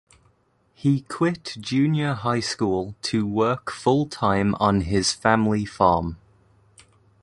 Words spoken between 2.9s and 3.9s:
to work